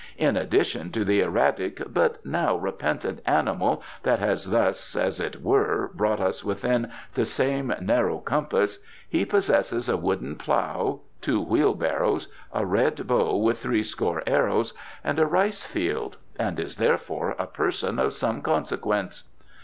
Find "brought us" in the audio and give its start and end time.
5.93-6.43